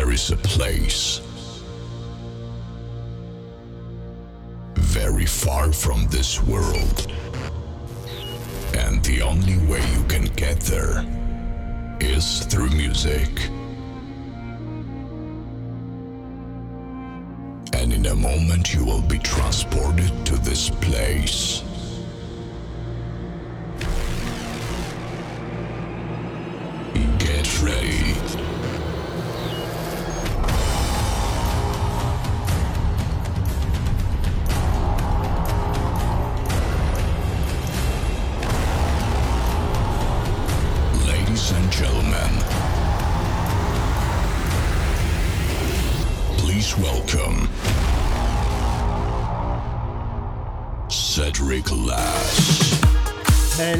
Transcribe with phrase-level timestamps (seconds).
[0.00, 1.20] There is a place
[4.74, 7.12] very far from this world.
[8.72, 11.04] And the only way you can get there
[12.00, 13.28] is through music.
[17.74, 21.62] And in a moment, you will be transported to this place.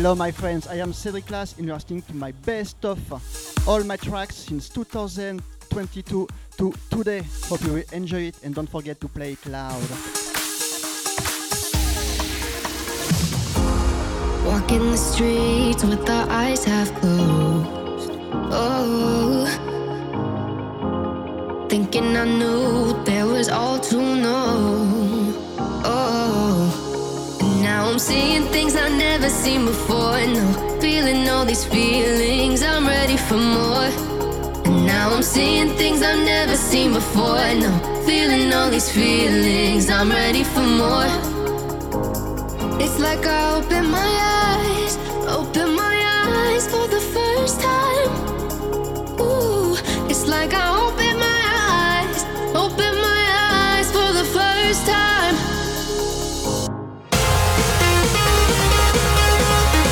[0.01, 0.67] Hello, my friends.
[0.67, 2.99] I am Cedric Lass, and you are listening to my best of
[3.69, 6.27] all my tracks since 2022
[6.57, 7.23] to today.
[7.45, 9.91] Hope you will enjoy it, and don't forget to play it loud.
[14.47, 18.13] Walking the streets with our eyes half closed.
[18.51, 19.45] Oh,
[21.69, 25.20] thinking I knew there was all to know.
[27.91, 30.25] I'm seeing things I've never seen before.
[30.25, 33.91] No, feeling all these feelings, I'm ready for more.
[34.65, 37.53] And now I'm seeing things I've never seen before.
[37.65, 41.11] No, feeling all these feelings, I'm ready for more.
[42.81, 44.11] It's like I open my
[44.55, 44.97] eyes,
[45.27, 48.11] open my eyes for the first time.
[49.21, 49.77] Ooh,
[50.09, 50.80] it's like I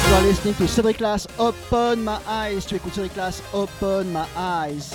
[0.09, 2.65] You are listening to Cedric Lass, Open My Eyes.
[2.65, 4.95] Tu écoutes Cedric Lass, Open My Eyes.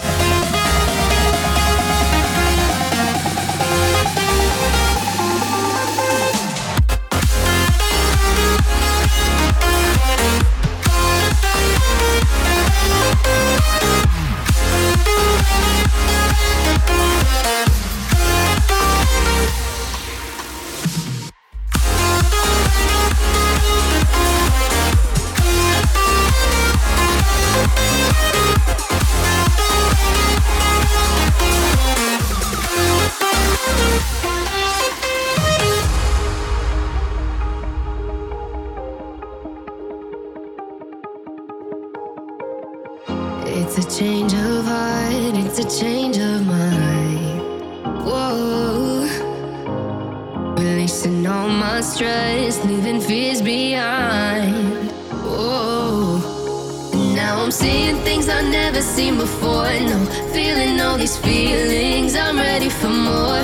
[61.13, 63.43] These feelings, I'm ready for more.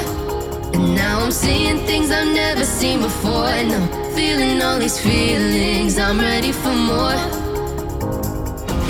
[0.74, 3.52] And now I'm seeing things I've never seen before.
[3.63, 7.19] No, feeling all these feelings, I'm ready for more.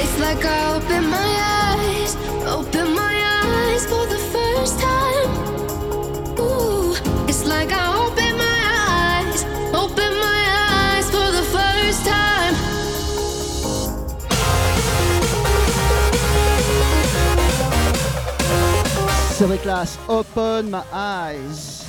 [0.01, 1.31] It's like I open my
[1.77, 5.18] eyes, open my eyes for the first time.
[19.39, 21.85] Cédric Class, Open My Eyes.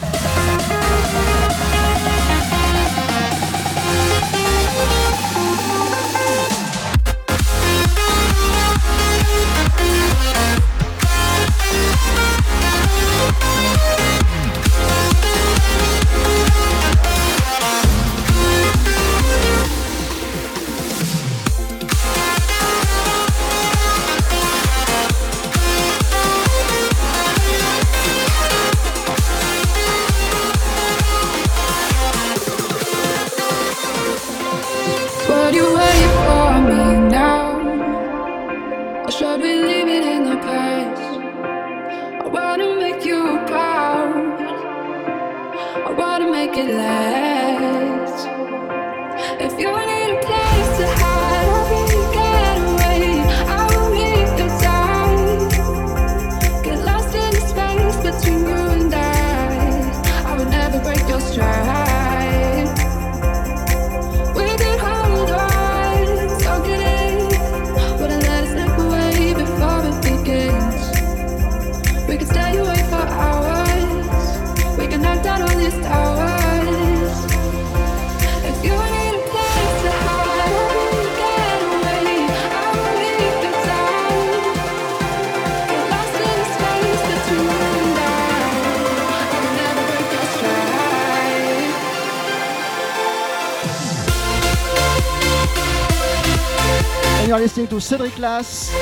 [97.60, 98.72] Listening to Cedric Lass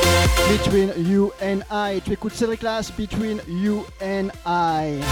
[0.48, 2.00] between you and I.
[2.04, 5.02] Tu écoutes Cedric Lass between you and I.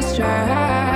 [0.00, 0.87] your stride.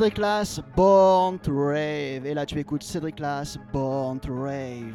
[0.00, 2.24] Cedric Class, Born to Rave.
[2.24, 4.94] Et là, tu écoutes Cedric Class, Born to Rave.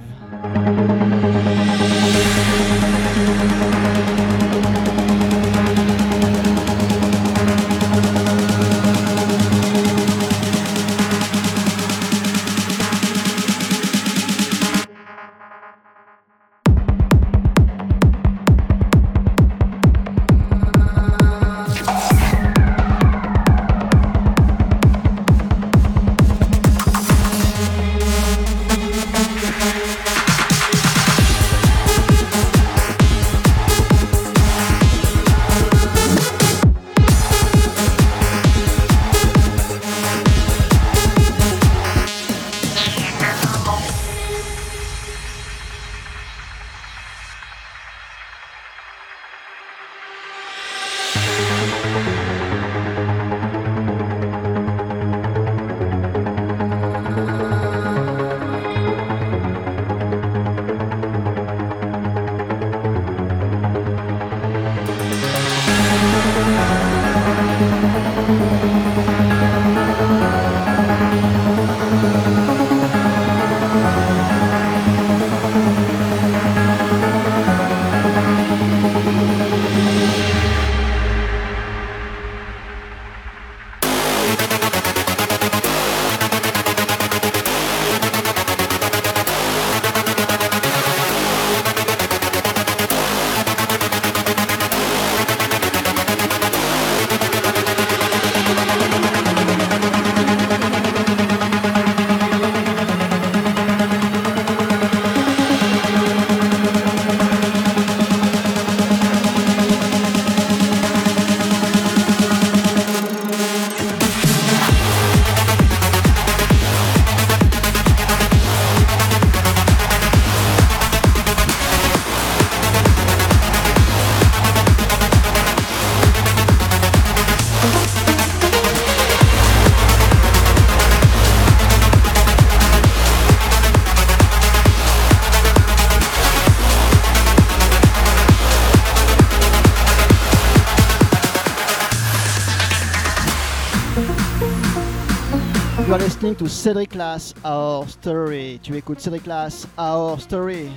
[145.88, 148.60] Listening to Cedric Class, Our Story.
[148.64, 150.72] Tu écoutes Cedric Class, Our Story.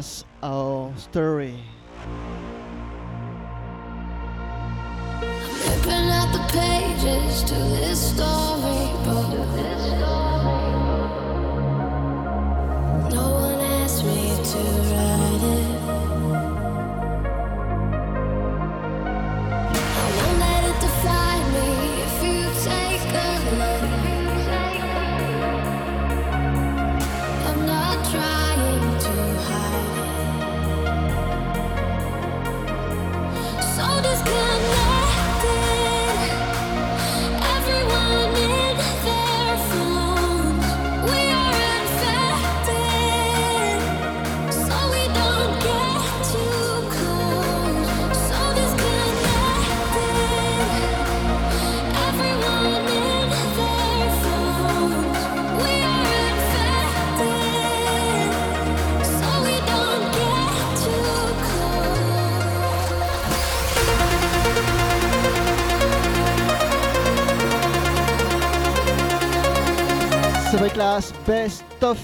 [0.00, 0.27] Cedric
[70.72, 71.98] Class, Best of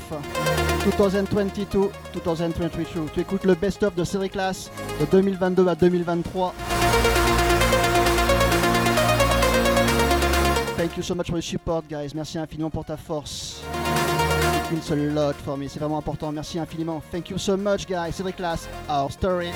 [0.85, 3.11] 2022-2023.
[3.12, 6.54] Tu écoutes le Best of de Cedric Class de 2022 à 2023.
[10.76, 12.12] Thank you so much for the support, guys.
[12.14, 13.62] Merci infiniment pour ta force.
[14.71, 15.68] Means a lot for me.
[15.68, 16.33] C'est vraiment important.
[16.33, 17.02] Merci infiniment.
[17.11, 18.12] Thank you so much, guys.
[18.12, 19.50] Cedric Class, our story.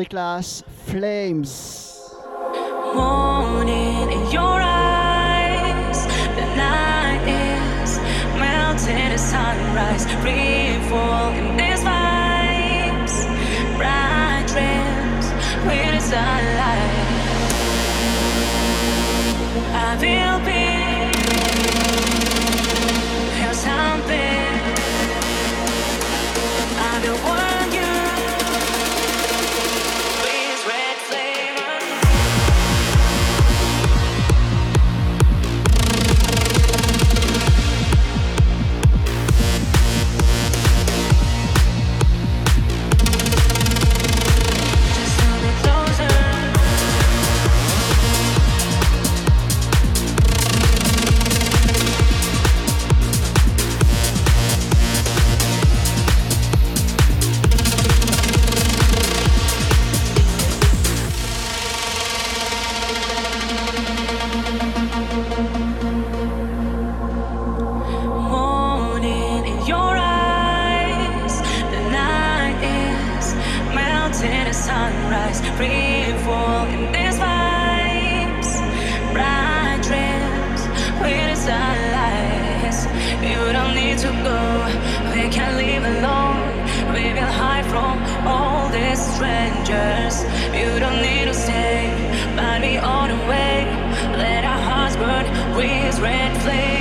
[0.00, 2.14] Cedric Lass, Flames.
[2.94, 7.98] Morning in your eyes, the night is
[8.38, 10.06] melting sunrise.
[10.22, 13.26] Free fall in these vibes,
[13.76, 15.26] bright dreams
[15.66, 15.90] with.
[19.72, 20.29] I feel
[75.10, 75.40] sunrise.
[75.56, 78.50] Free fall in these vibes,
[79.12, 80.62] bright dreams
[81.02, 82.76] with sunlight.
[83.22, 84.40] You don't need to go,
[85.12, 86.50] we can live alone.
[86.94, 90.14] We will hide from all these strangers.
[90.58, 91.90] You don't need to stay,
[92.36, 93.66] but we on the way.
[94.16, 95.26] Let our hearts burn
[95.56, 96.79] with red flavors.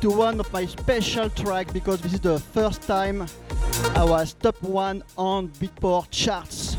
[0.00, 3.26] To one of my special tracks because this is the first time
[3.94, 6.76] I was top one on Beatport charts,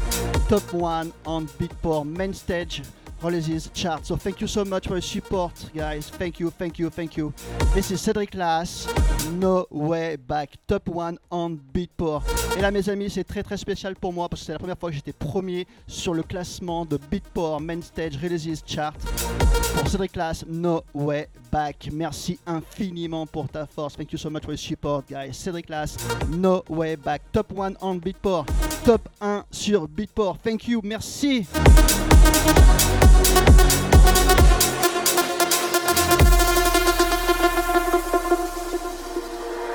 [0.49, 2.81] top one on Beatport main stage
[3.23, 4.05] releases chart.
[4.05, 6.09] So thank you so much for your support, guys.
[6.09, 7.33] Thank you, thank you, thank you.
[7.73, 8.87] This is Cedric Lass,
[9.31, 12.23] No Way Back, top one on Beatport.
[12.57, 14.77] Et là, mes amis, c'est très très spécial pour moi parce que c'est la première
[14.77, 18.95] fois que j'étais premier sur le classement de Beatport Main Stage Releases Chart.
[19.75, 21.89] Pour Cedric Lass, No Way Back.
[21.93, 23.95] Merci infiniment pour ta force.
[23.95, 25.33] Thank you so much for your support, guys.
[25.33, 25.97] Cedric Lass,
[26.29, 27.21] No Way Back.
[27.31, 28.45] Top 1 on Beatport.
[28.83, 30.37] Top 1 sur Beatport.
[30.43, 30.81] Thank you.
[30.83, 31.47] Merci.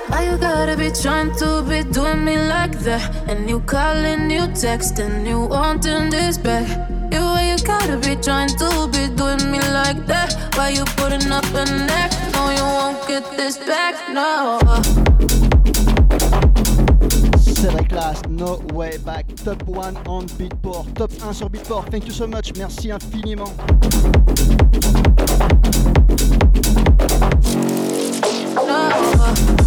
[0.09, 3.03] Why you gotta be trying to be doing me like that?
[3.27, 6.67] And you calling, you texting, you wanting this back.
[7.11, 10.35] You why you gotta be trying to be doing me like that?
[10.55, 12.11] Why you putting up a neck?
[12.33, 14.59] No, you won't get this back, no.
[17.37, 19.25] Cedric Lass, No Way Back.
[19.43, 20.93] Top 1 on Beatport.
[20.93, 21.89] Top 1 sur Beatport.
[21.89, 22.53] Thank you so much.
[22.55, 23.51] Merci infiniment.
[29.27, 29.57] Yeah.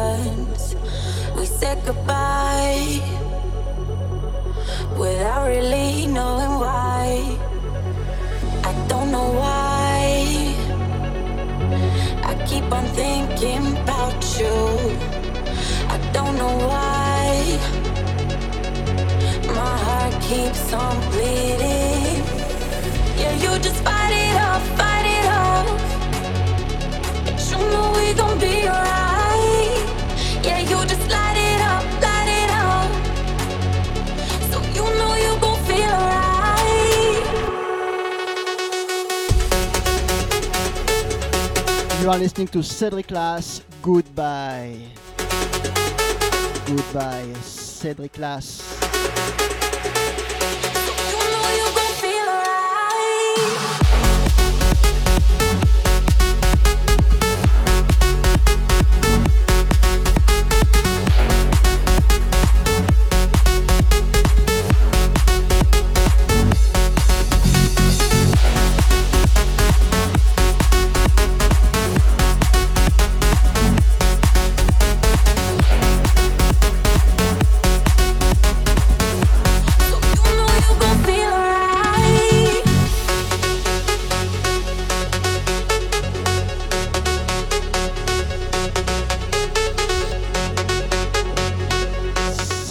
[0.00, 0.76] Reasons.
[1.36, 3.00] We said goodbye
[4.98, 7.38] without really knowing why.
[8.64, 10.02] I don't know why.
[12.30, 14.56] I keep on thinking about you.
[15.94, 17.26] I don't know why.
[19.58, 22.22] My heart keeps on bleeding.
[23.20, 25.68] Yeah, you just fight it off, fight it off.
[27.24, 28.99] But you know we gon' be alright.
[42.10, 43.62] Are listening to Cedric Lass.
[43.80, 44.80] Goodbye.
[46.66, 48.69] Goodbye, Cedric Lass.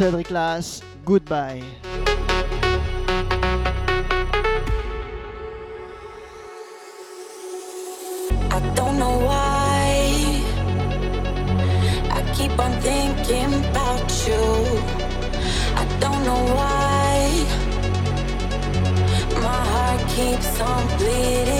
[0.09, 1.61] Cedric Lass, Goodbye.
[8.49, 10.41] I don't know why.
[12.09, 14.45] I keep on thinking about you.
[15.75, 17.45] I don't know why.
[19.43, 21.58] My heart keeps on bleeding.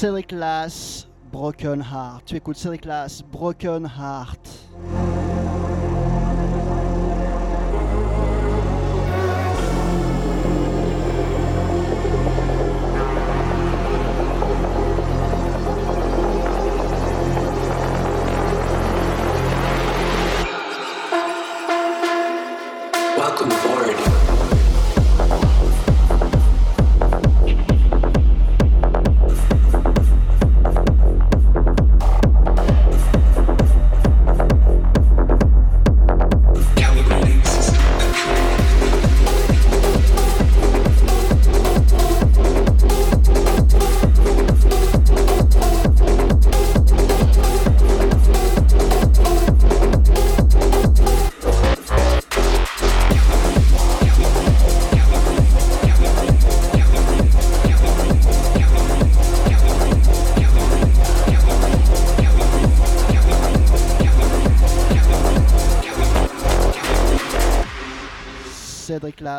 [0.00, 2.24] This is Cedric Lass, Broken Heart.
[2.24, 4.39] Tu écoutes Cedric Lass, Broken Heart.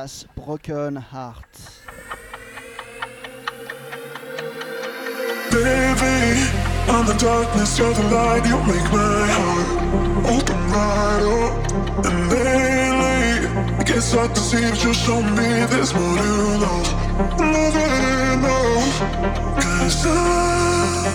[0.02, 1.54] Lass, Broken Heart.
[5.52, 6.18] Baby,
[6.90, 9.70] I'm the darkness, you're the light, you make my heart
[10.36, 11.54] open right up.
[12.04, 16.32] And lately, it gets hard to see, but you show me this more to
[16.64, 16.90] love.
[17.40, 17.94] Love it
[18.34, 18.96] enough.
[19.62, 21.12] Cause I'm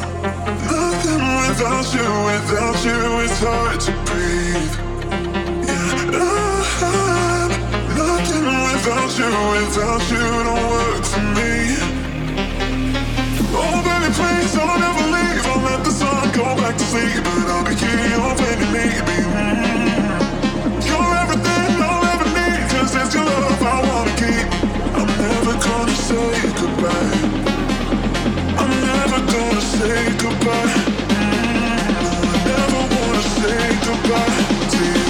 [0.70, 4.85] nothing without you, without you, it's hard to breathe.
[8.86, 11.76] Without you, without you, don't work for me.
[13.50, 15.46] Oh baby, please don't ever leave.
[15.46, 19.18] I'll let the sun go back to sleep, but I'll be here, oh baby, maybe.
[19.34, 20.86] Mm.
[20.86, 24.46] You're everything I'll ever need, 'cause it's your love I wanna keep.
[24.98, 27.12] I'm never gonna say goodbye.
[28.60, 30.74] I'm never gonna say goodbye.
[31.10, 32.06] Mm.
[32.34, 34.38] I never wanna say goodbye
[34.72, 35.05] to you.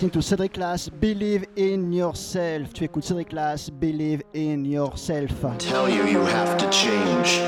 [0.00, 2.72] Listening to Cedric Lass, Believe in Yourself.
[2.72, 3.34] Tu écoutes Cedric
[3.68, 5.30] Believe in Yourself.
[5.58, 7.38] tell you you have to change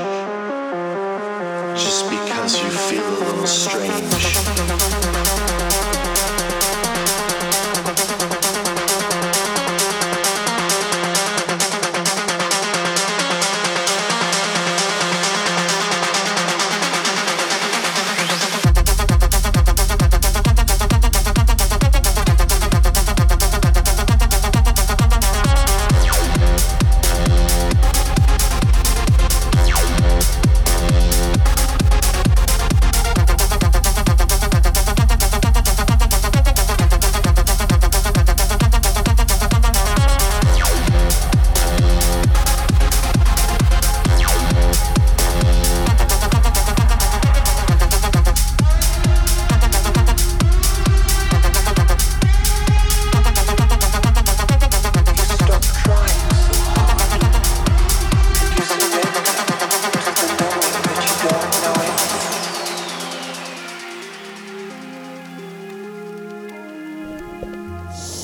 [1.75, 4.52] just because you feel a little strange.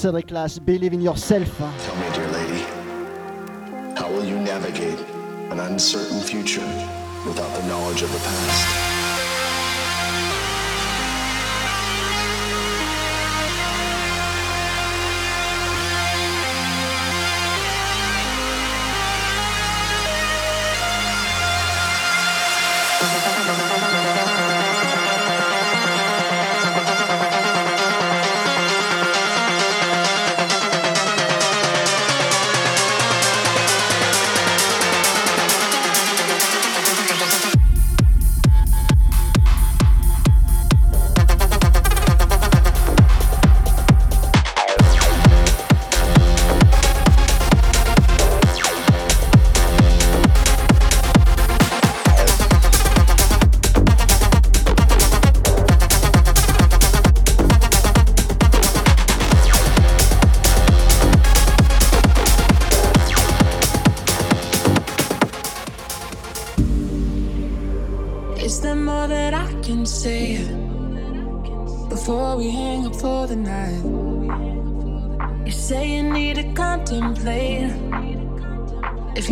[0.09, 1.55] Class, Believe in Yourself.
[1.57, 2.63] Tell me, dear lady,
[3.95, 4.99] how will you navigate
[5.51, 6.65] an uncertain future
[7.27, 8.88] without the knowledge of the past?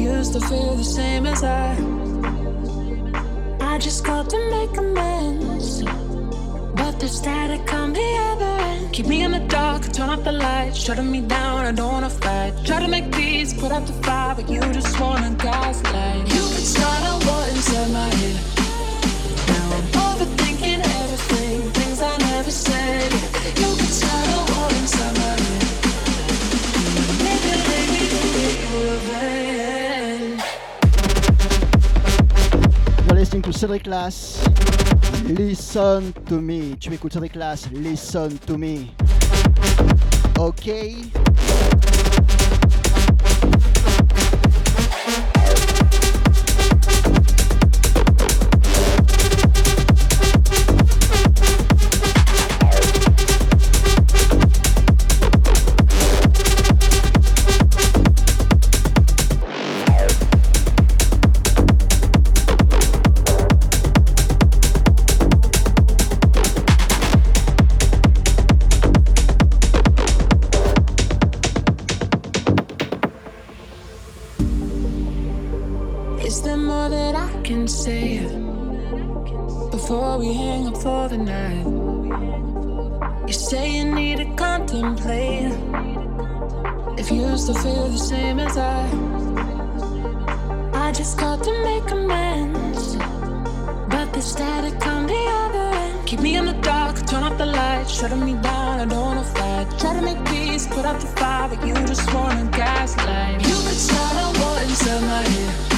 [0.07, 1.75] You still feel the same as I.
[3.59, 5.83] I just called to make amends,
[6.79, 8.93] but the static on the other end.
[8.93, 11.65] Keep me in the dark, turn off the lights, shutting me down.
[11.65, 12.53] I don't wanna fight.
[12.65, 16.23] Try to make peace, put out the fire, but you just wanna gaslight.
[16.35, 18.56] You could start a war inside my head.
[33.37, 34.47] Listening to Cedric Class.
[35.25, 36.75] Listen to me.
[36.79, 37.69] Tu écoutes Cedric Class.
[37.71, 38.91] Listen to me.
[40.39, 40.71] Ok.
[97.97, 98.79] Shutting me down.
[98.79, 99.67] I don't wanna fight.
[99.79, 103.41] Try to make peace, put out the fire, but you just wanna gaslight.
[103.41, 105.76] You could start a war inside my head.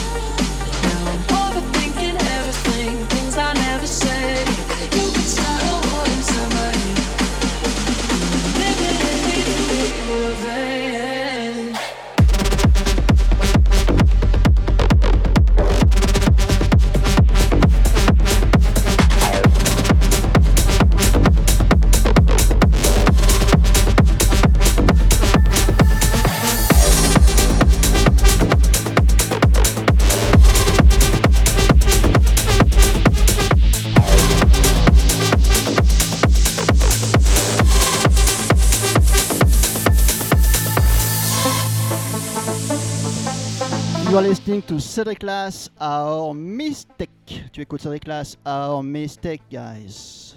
[44.22, 47.44] Listening to Cedric Class, Our Mistake.
[47.54, 50.36] Tu écoutes Cedric Class, Our Mistake, guys.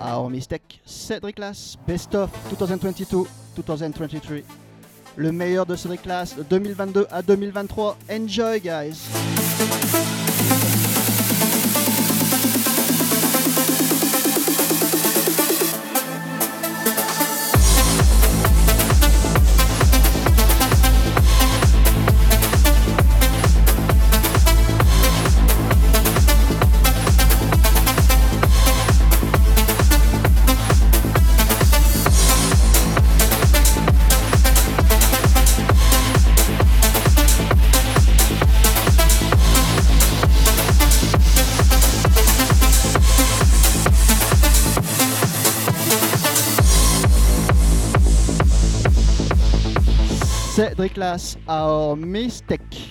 [0.00, 4.42] Our Mistake, Cedric Class, Best of 2022-2023.
[5.16, 7.96] Le meilleur de Cedric Class de 2022 à 2023.
[8.10, 9.06] Enjoy, guys.
[50.56, 52.85] Cedric Lass, Our Mistake.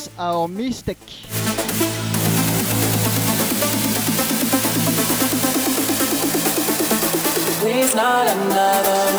[0.00, 0.96] was our mistake.
[7.60, 9.09] Please not another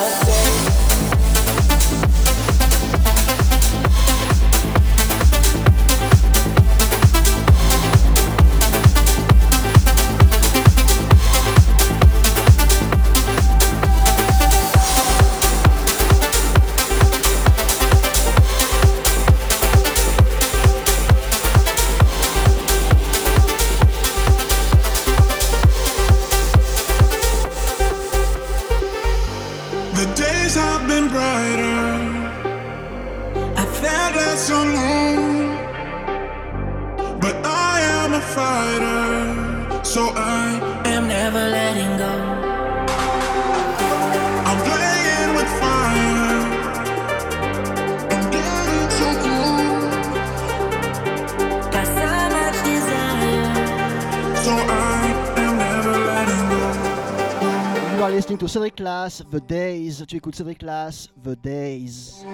[58.52, 60.04] Cédric Lass, The Days.
[60.06, 62.26] Tu écoutes Cédric Lass, The Days.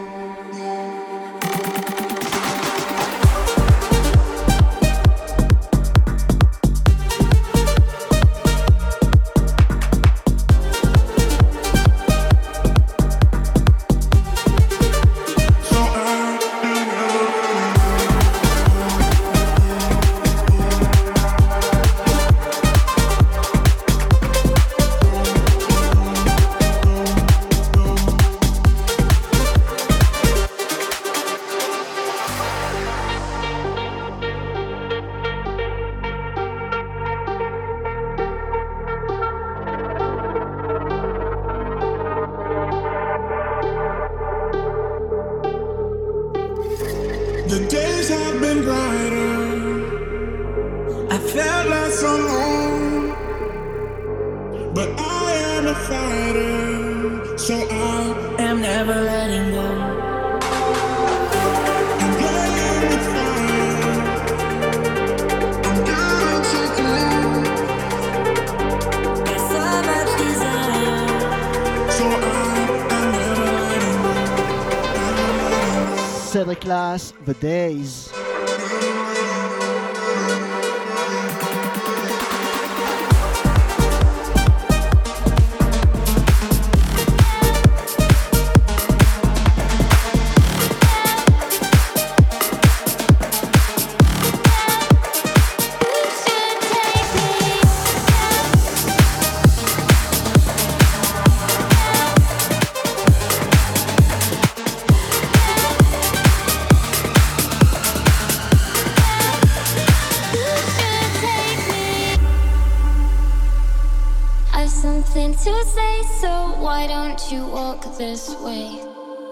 [115.17, 118.69] nothing to say, so why don't you walk this way?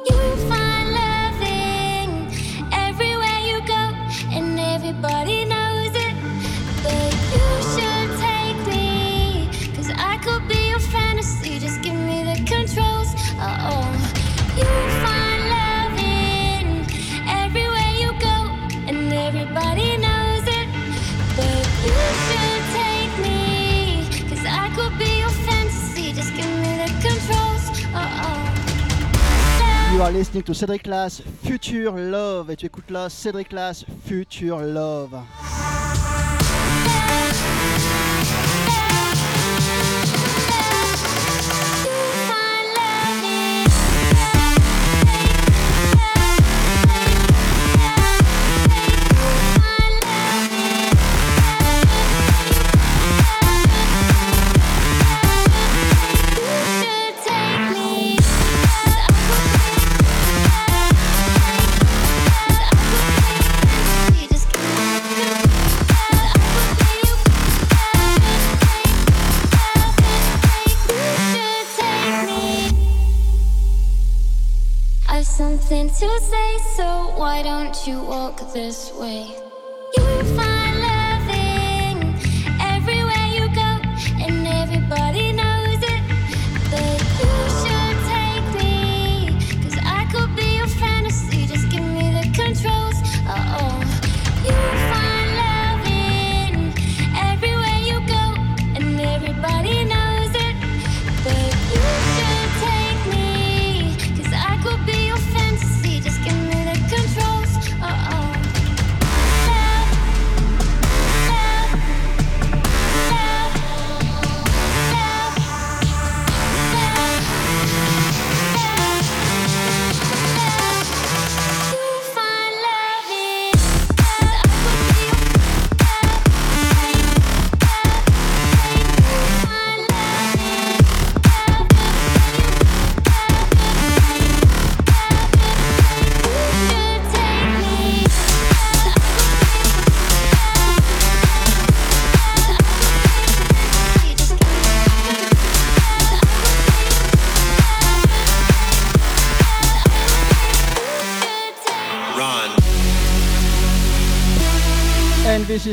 [0.09, 2.27] You find loving
[2.73, 3.83] everywhere you go,
[4.35, 5.64] and everybody knows.
[29.95, 32.51] You are listening to Cédric Lass, Future Love.
[32.51, 35.21] Et tu écoutes là Cédric Lass, Future Love.
[75.99, 77.13] to say so.
[77.15, 79.44] Why don't you walk this way?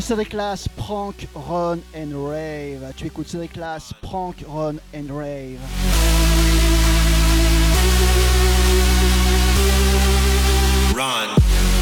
[0.01, 2.93] c'est Class Prank Run and Rave.
[2.97, 5.61] Tu écoutes Class Prank Run and Rave.
[10.95, 11.82] Run.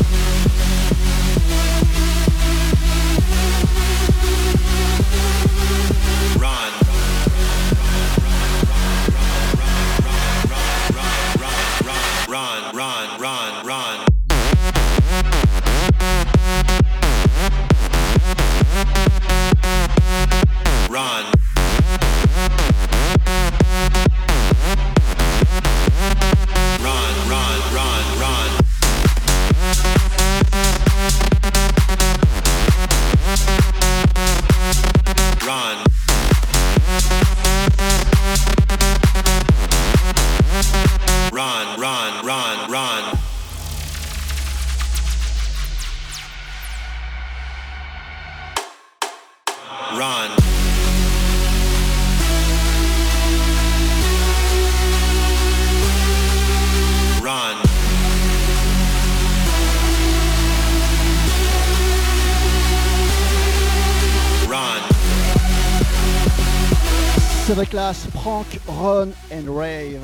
[67.66, 69.99] classe Prank, run and Ray.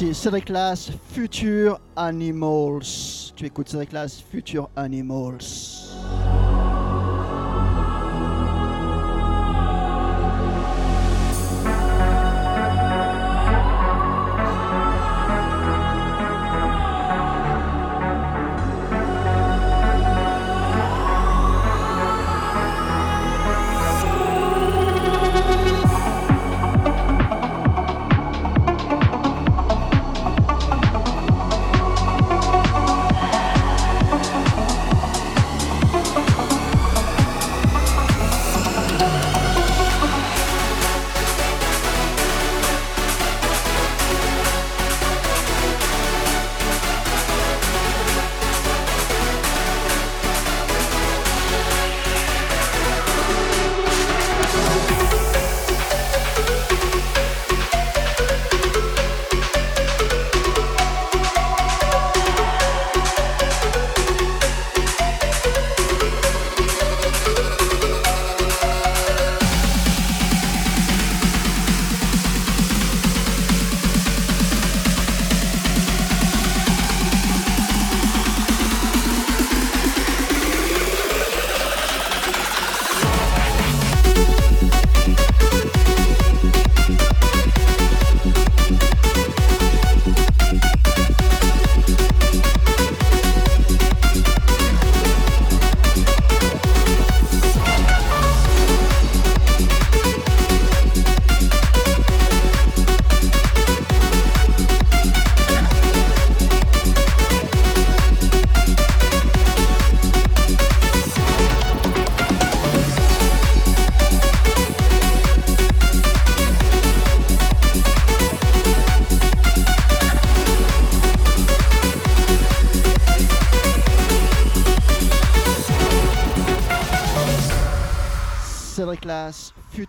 [0.00, 3.32] c'est Cédric Lass, Future Animals.
[3.36, 5.69] Tu écoutes Cédric Lass, Future Animals.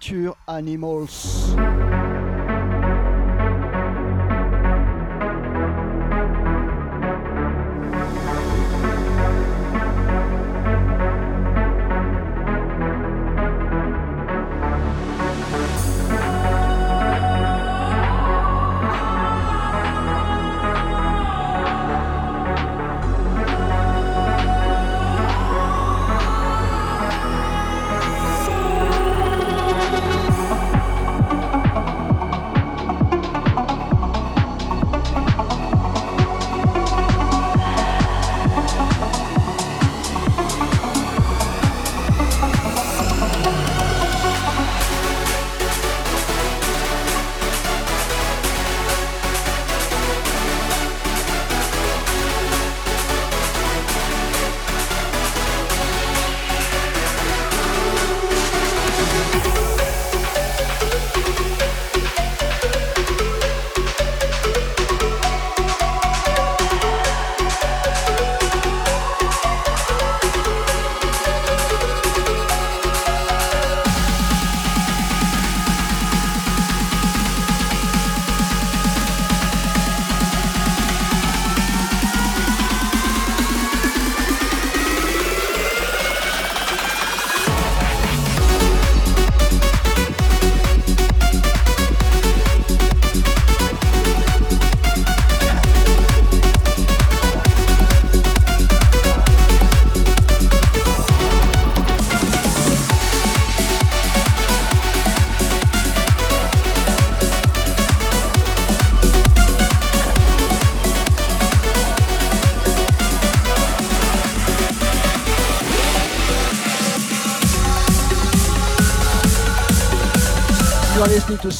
[0.01, 1.70] Culture Animals.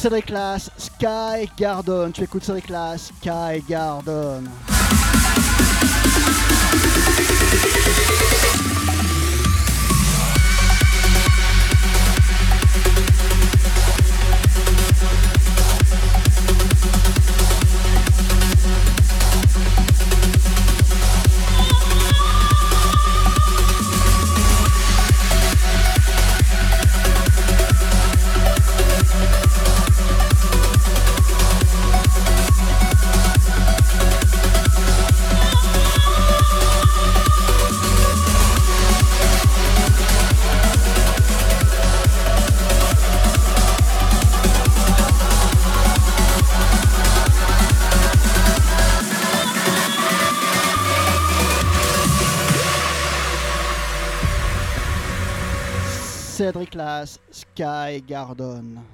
[0.02, 2.12] Listening to Cedric Lass, Sky Garden.
[2.12, 4.50] Tu écoutes Cedric Lass, Sky Garden.
[56.52, 58.84] Cedric Lass, Sky Garden.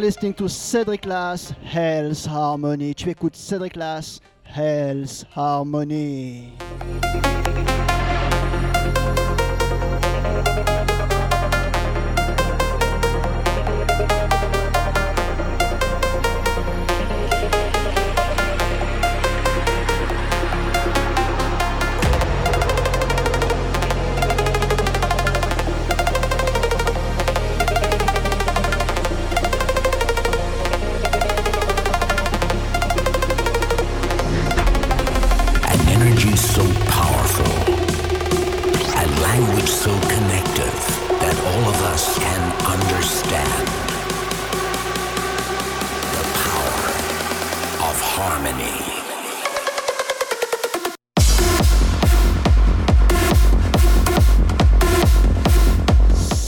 [0.00, 2.94] Are listening to Cedric Lass, Hell's Harmony.
[2.94, 6.54] Tu écoutes Cedric Lass, Hell's Harmony.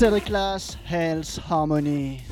[0.02, 0.30] Cedric
[0.82, 2.22] Hell's Harmony.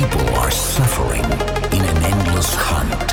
[0.00, 1.24] People are suffering
[1.76, 3.12] in an endless hunt.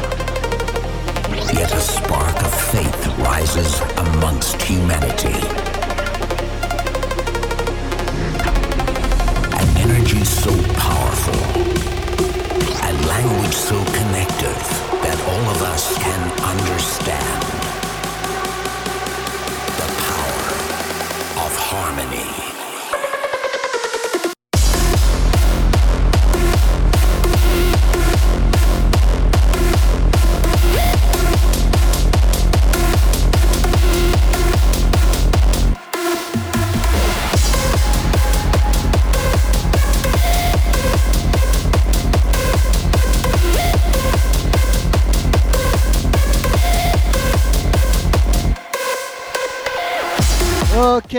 [1.54, 5.36] Yet a spark of faith rises amongst humanity.
[9.62, 11.42] An energy so powerful
[12.90, 14.62] a language so connective
[15.04, 17.57] that all of us can understand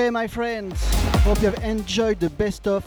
[0.09, 0.83] Okay, my friends,
[1.23, 2.83] hope you have enjoyed the best of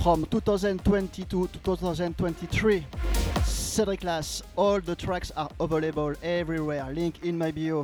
[0.00, 2.86] from 2022 to 2023.
[3.42, 6.86] Cedric Lass, all the tracks are available everywhere.
[6.92, 7.82] Link in my bio.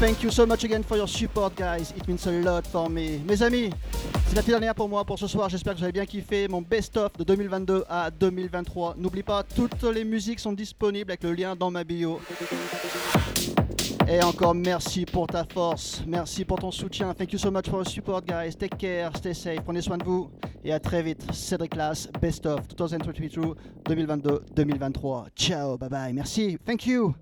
[0.00, 1.92] Thank you so much again for your support, guys.
[1.98, 3.18] It means a lot for me.
[3.26, 3.70] Mes amis,
[4.28, 5.50] c'est la dernière pour moi pour ce soir.
[5.50, 8.94] J'espère que vous avez bien kiffé mon best-of de 2022 à 2023.
[8.96, 12.22] N'oublie pas, toutes les musiques sont disponibles avec le lien dans ma bio.
[14.12, 17.14] Et encore merci pour ta force, merci pour ton soutien.
[17.14, 18.56] Thank you so much for your support, guys.
[18.56, 20.28] Take care, stay safe, prenez soin de vous
[20.64, 21.32] et à très vite.
[21.32, 23.54] Cédric Class, Best of 2022,
[23.84, 25.28] 2022, 2023.
[25.36, 27.14] Ciao, bye bye, merci, thank you.